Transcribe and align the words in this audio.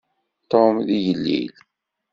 Tom 0.51 0.75
d 0.87 0.89
igellil. 0.97 1.53